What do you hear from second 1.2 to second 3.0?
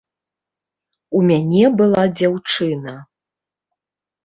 мяне была дзяўчына.